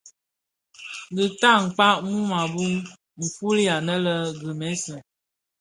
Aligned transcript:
Dhi 1.15 1.25
tan 1.41 1.61
kpag 1.75 1.97
mum 2.09 2.29
a 2.41 2.43
bum. 2.53 2.73
Nfuli 3.25 3.65
anë 3.75 3.95
lè 4.05 4.15
Grémisse, 4.39 4.95